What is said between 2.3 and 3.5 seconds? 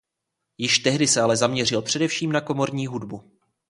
na komorní hudbu.